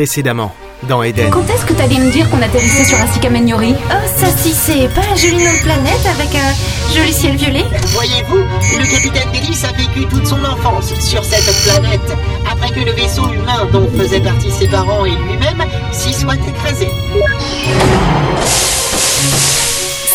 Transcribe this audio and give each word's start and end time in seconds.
précédemment, 0.00 0.50
dans 0.84 1.02
Eden. 1.02 1.28
Quand 1.30 1.44
est-ce 1.54 1.66
que 1.66 1.74
t'allais 1.74 1.98
me 1.98 2.10
dire 2.10 2.26
qu'on 2.30 2.40
atterrissait 2.40 2.84
sur 2.84 2.98
Asika 3.02 3.28
Meniori 3.28 3.74
Oh, 3.90 4.08
ça 4.16 4.28
si, 4.34 4.54
c'est 4.54 4.88
pas 4.94 5.02
un 5.12 5.14
joli 5.14 5.44
nom 5.44 5.52
de 5.52 5.62
planète 5.62 6.06
avec 6.06 6.34
un 6.34 6.94
joli 6.94 7.12
ciel 7.12 7.36
violet. 7.36 7.64
Voyez-vous, 7.88 8.38
le 8.38 8.90
capitaine 8.90 9.30
Delis 9.30 9.62
a 9.62 9.76
vécu 9.76 10.06
toute 10.08 10.26
son 10.26 10.42
enfance 10.42 10.94
sur 11.00 11.22
cette 11.22 11.54
planète, 11.64 12.16
après 12.50 12.70
que 12.70 12.80
le 12.80 12.92
vaisseau 12.92 13.28
humain 13.28 13.68
dont 13.70 13.86
faisaient 13.98 14.20
partie 14.20 14.50
ses 14.50 14.68
parents 14.68 15.04
et 15.04 15.10
lui-même 15.10 15.62
s'y 15.92 16.14
soit 16.14 16.36
écrasé. 16.48 16.88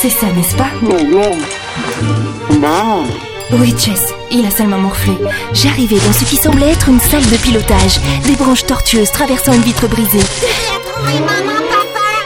C'est 0.02 0.10
ça, 0.10 0.26
n'est-ce 0.36 0.56
pas? 0.56 0.72
Oui, 3.52 3.74
Jess, 3.78 4.14
il 4.32 4.46
a 4.46 4.52
seulement 4.52 4.80
morflé. 4.80 5.14
J'arrivais 5.54 5.98
dans 5.98 6.14
ce 6.14 6.26
qui 6.26 6.36
semblait 6.36 6.72
être 6.72 6.90
une 6.90 7.00
salle 7.00 7.26
de 7.26 7.38
pilotage, 7.38 8.00
des 8.26 8.36
branches 8.36 8.66
tortueuses 8.66 9.12
traversant 9.12 9.54
une 9.54 9.62
vitre 9.62 9.88
brisée. 9.88 10.26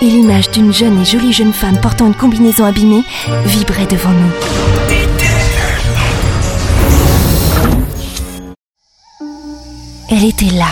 Et 0.01 0.05
l'image 0.05 0.49
d'une 0.51 0.73
jeune 0.73 1.01
et 1.01 1.05
jolie 1.05 1.33
jeune 1.33 1.51
femme 1.53 1.79
portant 1.81 2.07
une 2.07 2.15
combinaison 2.15 2.63
abîmée 2.63 3.03
vibrait 3.45 3.85
devant 3.85 4.11
nous. 4.11 4.31
Elle 10.09 10.25
était 10.25 10.55
là, 10.55 10.69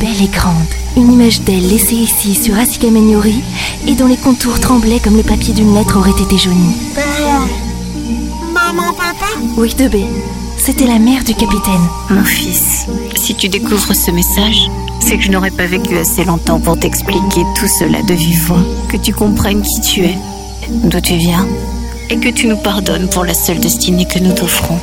belle 0.00 0.22
et 0.22 0.28
grande. 0.28 0.54
Une 0.96 1.12
image 1.12 1.42
d'elle 1.42 1.68
laissée 1.68 1.94
ici 1.94 2.34
sur 2.34 2.58
Asika 2.58 2.90
Meniori 2.90 3.42
et 3.86 3.94
dont 3.94 4.08
les 4.08 4.16
contours 4.16 4.58
tremblaient 4.58 4.98
comme 4.98 5.16
le 5.16 5.22
papier 5.22 5.52
d'une 5.54 5.74
lettre 5.74 5.98
aurait 5.98 6.20
été 6.22 6.38
jauni. 6.38 6.74
Maman, 8.52 8.92
papa 8.94 9.19
Oui, 9.56 9.74
de 9.74 9.88
B. 9.88 9.96
C'était 10.58 10.86
la 10.86 10.98
mère 10.98 11.24
du 11.24 11.34
capitaine. 11.34 11.88
Mon 12.08 12.24
fils, 12.24 12.86
si 13.16 13.34
tu 13.34 13.48
découvres 13.48 13.94
ce 13.94 14.10
message, 14.10 14.70
c'est 15.00 15.16
que 15.16 15.22
je 15.22 15.30
n'aurais 15.30 15.50
pas 15.50 15.66
vécu 15.66 15.96
assez 15.96 16.24
longtemps 16.24 16.60
pour 16.60 16.78
t'expliquer 16.78 17.42
tout 17.56 17.66
cela 17.66 18.02
de 18.02 18.14
vive 18.14 18.46
voix. 18.46 18.62
Que 18.88 18.96
tu 18.96 19.12
comprennes 19.12 19.62
qui 19.62 19.80
tu 19.80 20.04
es, 20.04 20.18
d'où 20.84 21.00
tu 21.00 21.16
viens, 21.16 21.46
et 22.10 22.18
que 22.18 22.28
tu 22.28 22.46
nous 22.46 22.56
pardonnes 22.56 23.08
pour 23.08 23.24
la 23.24 23.34
seule 23.34 23.60
destinée 23.60 24.06
que 24.06 24.18
nous 24.18 24.32
t'offrons. 24.32 24.78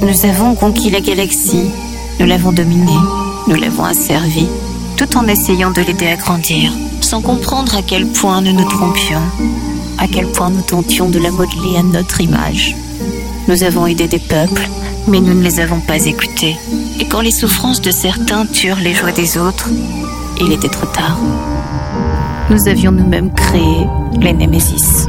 Nous 0.00 0.24
avons 0.24 0.54
conquis 0.54 0.90
la 0.90 1.00
galaxie, 1.00 1.70
nous 2.18 2.26
l'avons 2.26 2.52
dominée, 2.52 3.00
nous 3.48 3.56
l'avons 3.56 3.84
asservie, 3.84 4.48
tout 4.96 5.16
en 5.16 5.26
essayant 5.26 5.70
de 5.70 5.82
l'aider 5.82 6.06
à 6.08 6.16
grandir, 6.16 6.72
sans 7.00 7.20
comprendre 7.20 7.76
à 7.76 7.82
quel 7.82 8.06
point 8.06 8.40
nous 8.40 8.52
nous 8.52 8.68
trompions, 8.68 9.22
à 9.98 10.08
quel 10.08 10.26
point 10.26 10.50
nous 10.50 10.62
tentions 10.62 11.08
de 11.08 11.18
la 11.18 11.30
modeler 11.30 11.76
à 11.78 11.82
notre 11.82 12.20
image. 12.20 12.74
Nous 13.48 13.62
avons 13.62 13.86
aidé 13.86 14.08
des 14.08 14.18
peuples, 14.18 14.68
mais 15.06 15.20
nous 15.20 15.32
ne 15.32 15.42
les 15.42 15.60
avons 15.60 15.78
pas 15.78 16.04
écoutés. 16.04 16.56
Et 16.98 17.06
quand 17.06 17.20
les 17.20 17.30
souffrances 17.30 17.80
de 17.80 17.92
certains 17.92 18.44
turent 18.44 18.80
les 18.80 18.92
joies 18.92 19.12
des 19.12 19.38
autres, 19.38 19.68
il 20.40 20.52
était 20.52 20.68
trop 20.68 20.86
tard. 20.86 21.16
Nous 22.50 22.66
avions 22.66 22.90
nous-mêmes 22.90 23.32
créé 23.32 23.86
les 24.20 24.32
Némésis. 24.32 25.06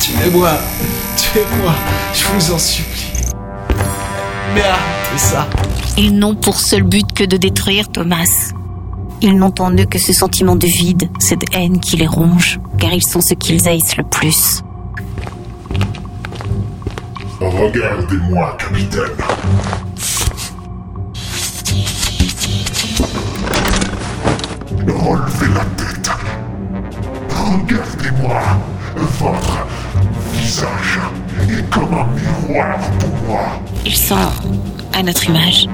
Tuez-moi, 0.00 0.50
tuez-moi, 1.16 1.74
je 2.12 2.24
vous 2.26 2.52
en 2.52 2.58
supplie. 2.58 3.11
Ça. 5.16 5.46
Ils 5.96 6.14
n'ont 6.18 6.34
pour 6.34 6.58
seul 6.58 6.82
but 6.82 7.10
que 7.12 7.24
de 7.24 7.36
détruire 7.36 7.88
Thomas. 7.88 8.52
Ils 9.20 9.36
n'ont 9.36 9.54
en 9.60 9.70
eux 9.72 9.86
que 9.86 9.98
ce 9.98 10.12
sentiment 10.12 10.56
de 10.56 10.66
vide, 10.66 11.08
cette 11.18 11.44
haine 11.54 11.80
qui 11.80 11.96
les 11.96 12.06
ronge, 12.06 12.60
car 12.78 12.92
ils 12.92 13.02
sont 13.02 13.20
ce 13.20 13.34
qu'ils 13.34 13.68
haïssent 13.68 13.96
le 13.96 14.04
plus. 14.04 14.62
Regardez-moi, 17.40 18.56
capitaine. 18.58 19.02
Relevez 24.86 25.54
la 25.54 25.64
tête. 25.76 25.81
Regardez-moi. 27.52 28.40
Votre 28.96 29.66
visage 30.32 31.00
est 31.50 31.70
comme 31.70 31.92
un 31.92 32.06
miroir 32.06 32.78
pour 32.98 33.28
moi. 33.28 33.40
Ils 33.84 33.96
sont 33.96 34.16
à 34.94 35.02
notre 35.02 35.28
image. 35.28 35.68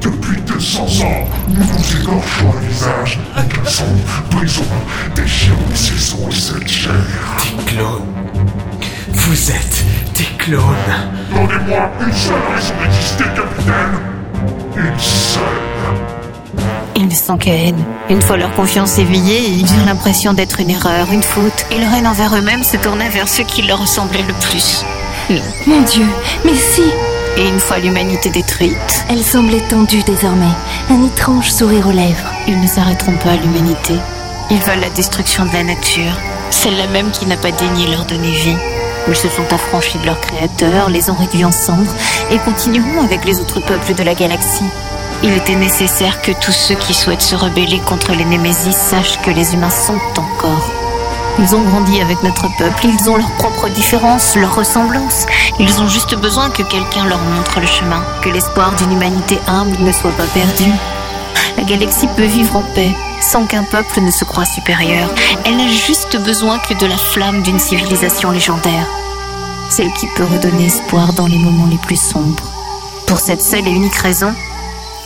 Depuis 0.00 0.40
200 0.42 0.82
ans, 1.04 1.24
nous 1.48 1.62
vous 1.62 2.00
égorgeons 2.00 2.52
le 2.52 2.68
visage. 2.68 3.18
Nous 3.36 3.66
sommes 3.66 4.00
prisons, 4.30 4.62
déchirons 5.14 6.28
et 6.30 6.34
cette 6.34 6.68
chair. 6.68 6.92
Des 7.56 7.64
clones. 7.64 8.02
Vous 9.12 9.50
êtes 9.50 9.84
des 10.16 10.36
clones. 10.36 10.62
Donnez-moi 11.30 11.90
une 12.00 12.12
seule 12.12 12.34
raison 12.54 12.74
d'exister, 12.82 13.24
capitaine. 13.24 13.98
Une 14.76 14.98
seule. 14.98 15.68
Ils 17.00 17.06
ne 17.06 17.14
sont 17.14 17.38
que 17.38 17.48
haine. 17.48 17.84
Une 18.10 18.20
fois 18.20 18.36
leur 18.36 18.52
confiance 18.54 18.98
éveillée, 18.98 19.50
ils 19.50 19.72
eurent 19.76 19.86
l'impression 19.86 20.32
d'être 20.32 20.58
une 20.58 20.70
erreur, 20.70 21.12
une 21.12 21.22
faute. 21.22 21.64
Et 21.70 21.78
leur 21.78 21.94
haine 21.94 22.08
envers 22.08 22.34
eux-mêmes 22.34 22.64
se 22.64 22.76
tourna 22.76 23.08
vers 23.08 23.28
ceux 23.28 23.44
qui 23.44 23.62
leur 23.62 23.78
ressemblaient 23.78 24.24
le 24.26 24.34
plus. 24.34 24.84
Mon 25.68 25.82
Dieu, 25.82 26.04
mais 26.44 26.56
si 26.56 26.82
Et 27.36 27.46
une 27.46 27.60
fois 27.60 27.78
l'humanité 27.78 28.30
détruite, 28.30 29.04
Elle 29.08 29.22
semblait 29.22 29.62
tendue 29.70 30.02
désormais, 30.02 30.56
un 30.90 31.06
étrange 31.06 31.52
sourire 31.52 31.86
aux 31.86 31.92
lèvres. 31.92 32.32
ils 32.48 32.60
ne 32.60 32.66
s'arrêteront 32.66 33.16
pas 33.22 33.30
à 33.30 33.36
l'humanité. 33.36 33.94
Ils 34.50 34.58
veulent 34.58 34.80
la 34.80 34.90
destruction 34.90 35.44
de 35.44 35.52
la 35.52 35.62
nature, 35.62 36.18
celle-là 36.50 36.88
même 36.88 37.12
qui 37.12 37.26
n'a 37.26 37.36
pas 37.36 37.52
daigné 37.52 37.86
leur 37.86 38.06
donner 38.06 38.32
vie. 38.32 38.56
Ils 39.06 39.14
se 39.14 39.28
sont 39.28 39.46
affranchis 39.52 39.98
de 39.98 40.06
leur 40.06 40.20
créateur, 40.20 40.90
les 40.90 41.10
ont 41.10 41.14
réduits 41.14 41.44
en 41.44 41.52
cendres 41.52 41.94
et 42.32 42.38
continueront 42.38 43.04
avec 43.04 43.24
les 43.24 43.38
autres 43.38 43.60
peuples 43.60 43.94
de 43.94 44.02
la 44.02 44.14
galaxie. 44.14 44.64
Il 45.22 45.32
était 45.32 45.56
nécessaire 45.56 46.22
que 46.22 46.30
tous 46.30 46.52
ceux 46.52 46.76
qui 46.76 46.94
souhaitent 46.94 47.22
se 47.22 47.34
rebeller 47.34 47.80
contre 47.80 48.12
les 48.12 48.24
Némésis 48.24 48.76
sachent 48.76 49.20
que 49.22 49.30
les 49.30 49.52
humains 49.52 49.70
sont 49.70 49.98
encore. 50.16 50.70
Ils 51.40 51.56
ont 51.56 51.62
grandi 51.62 52.00
avec 52.00 52.22
notre 52.22 52.46
peuple, 52.56 52.86
ils 52.86 53.10
ont 53.10 53.16
leurs 53.16 53.30
propres 53.32 53.68
différences, 53.68 54.36
leurs 54.36 54.54
ressemblances. 54.54 55.26
Ils 55.58 55.80
ont 55.80 55.88
juste 55.88 56.14
besoin 56.16 56.50
que 56.50 56.62
quelqu'un 56.62 57.04
leur 57.06 57.18
montre 57.18 57.58
le 57.60 57.66
chemin, 57.66 58.04
que 58.22 58.28
l'espoir 58.28 58.72
d'une 58.76 58.92
humanité 58.92 59.38
humble 59.48 59.76
ne 59.80 59.92
soit 59.92 60.12
pas 60.12 60.26
perdu. 60.26 60.70
La 61.56 61.64
galaxie 61.64 62.08
peut 62.16 62.24
vivre 62.24 62.56
en 62.56 62.62
paix, 62.74 62.94
sans 63.20 63.44
qu'un 63.44 63.64
peuple 63.64 64.00
ne 64.00 64.10
se 64.12 64.24
croie 64.24 64.44
supérieur. 64.44 65.08
Elle 65.44 65.56
n'a 65.56 65.68
juste 65.68 66.16
besoin 66.22 66.58
que 66.60 66.74
de 66.74 66.86
la 66.86 66.96
flamme 66.96 67.42
d'une 67.42 67.58
civilisation 67.58 68.30
légendaire. 68.30 68.86
Celle 69.68 69.92
qui 69.94 70.06
peut 70.16 70.24
redonner 70.24 70.66
espoir 70.66 71.12
dans 71.12 71.26
les 71.26 71.38
moments 71.38 71.66
les 71.66 71.78
plus 71.78 72.00
sombres. 72.00 72.44
Pour 73.06 73.18
cette 73.18 73.42
seule 73.42 73.66
et 73.66 73.72
unique 73.72 73.96
raison, 73.96 74.34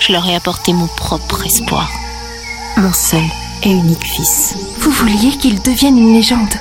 je 0.06 0.12
leur 0.12 0.26
ai 0.28 0.34
apporté 0.34 0.72
mon 0.72 0.88
propre 0.88 1.46
espoir. 1.46 1.88
Mon 2.76 2.92
seul 2.92 3.22
et 3.62 3.70
unique 3.70 4.04
fils. 4.04 4.56
Vous 4.80 4.90
vouliez 4.90 5.36
qu'il 5.38 5.62
devienne 5.62 5.96
une 5.96 6.14
légende 6.14 6.54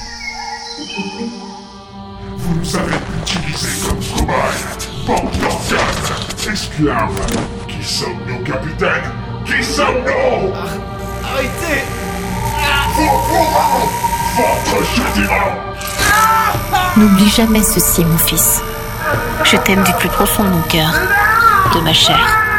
Vous 2.38 2.56
nous 2.56 2.75
avez 2.75 2.96
utilisés 3.22 3.88
comme 3.88 3.97
cobayes, 4.16 4.78
bande 5.07 5.31
d'organes, 5.40 6.53
esclaves. 6.53 7.09
Qui 7.68 7.84
sommes-nous, 7.84 8.44
capitaine? 8.44 9.09
Qui 9.46 9.63
sommes-nous? 9.63 10.53
Arrêtez 11.23 11.84
Vous 12.96 13.03
mourrez 13.03 13.90
Votre 14.38 14.85
châtiment 14.96 15.52
N'oublie 16.96 17.29
jamais 17.29 17.63
ceci, 17.63 18.06
mon 18.06 18.18
fils. 18.19 18.62
Je 19.44 19.58
t'aime 19.58 19.84
du 19.84 19.94
plus 19.94 20.09
profond 20.09 20.44
de 20.44 20.50
mon 20.50 20.62
cœur, 20.63 20.94
de 21.73 21.79
ma 21.79 21.94
chair. 21.94 22.50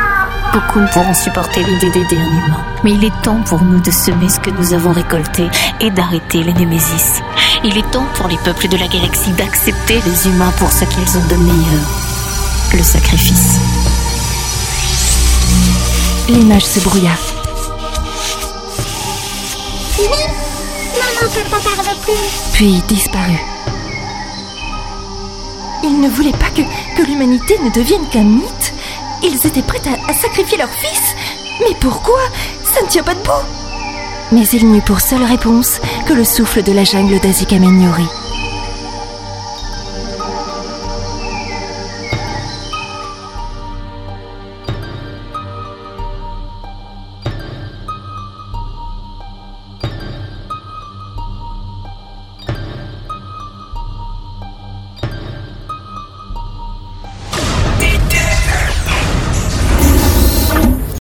Beaucoup 0.52 0.80
pourront 0.92 1.14
supporter 1.14 1.62
l'idée 1.64 1.90
d'aider 1.90 2.18
un 2.18 2.28
humain. 2.28 2.64
Mais 2.84 2.92
il 2.92 3.04
est 3.04 3.22
temps 3.22 3.40
pour 3.46 3.62
nous 3.62 3.80
de 3.80 3.90
semer 3.90 4.28
ce 4.28 4.38
que 4.38 4.50
nous 4.50 4.74
avons 4.74 4.92
récolté 4.92 5.48
et 5.80 5.90
d'arrêter 5.90 6.42
les 6.42 6.52
Némésis. 6.52 7.22
Il 7.64 7.78
est 7.78 7.90
temps 7.90 8.06
pour 8.14 8.28
les 8.28 8.36
peuples 8.36 8.68
de 8.68 8.76
la 8.76 8.86
galaxie 8.86 9.32
d'accepter 9.32 10.00
les 10.04 10.28
humains 10.28 10.52
pour 10.58 10.70
ce 10.70 10.84
qu'ils 10.84 11.16
ont 11.16 11.26
de 11.26 11.36
meilleur. 11.36 11.88
Le 12.74 12.82
sacrifice. 12.82 13.58
L'image 16.28 16.66
se 16.66 16.80
brouilla. 16.80 17.16
Maman, 20.98 21.32
papa 21.50 21.62
parle 21.64 21.96
plus. 22.02 22.52
puis 22.52 22.82
disparut. 22.88 23.40
Ils 25.82 25.98
ne 26.00 26.08
voulaient 26.10 26.30
pas 26.32 26.50
que 26.50 27.02
l'humanité 27.02 27.58
ne 27.64 27.70
devienne 27.70 28.06
qu'un 28.10 28.22
mythe. 28.24 28.61
Ils 29.22 29.46
étaient 29.46 29.62
prêts 29.62 29.80
à, 30.08 30.12
sacrifier 30.12 30.58
leur 30.58 30.70
fils. 30.70 31.14
Mais 31.60 31.74
pourquoi? 31.80 32.20
Ça 32.64 32.82
ne 32.82 32.88
tient 32.88 33.02
pas 33.02 33.14
debout. 33.14 33.30
Mais 34.32 34.46
il 34.48 34.70
n'eut 34.70 34.82
pour 34.82 35.00
seule 35.00 35.24
réponse 35.24 35.80
que 36.06 36.12
le 36.12 36.24
souffle 36.24 36.62
de 36.62 36.72
la 36.72 36.84
jungle 36.84 37.20
d'Azika 37.20 37.58
Meniori. 37.58 38.06